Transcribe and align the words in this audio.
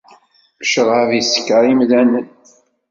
Ccrab 0.65 1.09
isekker 1.21 1.63
imdanen. 1.71 2.25